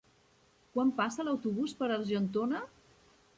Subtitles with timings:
[0.77, 2.65] Quan passa l'autobús per Argentona?